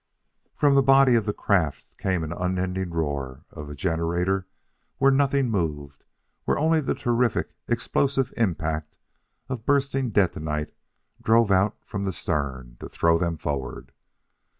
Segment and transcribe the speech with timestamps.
[0.55, 4.47] From the body of the craft came an unending roar of a generator
[4.97, 6.05] where nothing moved;
[6.45, 8.95] where only the terrific, explosive impact
[9.47, 10.73] of bursting detonite
[11.21, 13.91] drove out from the stern to throw them forward.